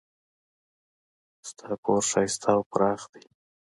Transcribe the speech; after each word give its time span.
د 1.43 1.45
تا 1.57 1.71
کور 1.85 2.03
ښایسته 2.09 2.49
او 2.55 2.61
پراخ 2.71 3.01
ده 3.11 3.21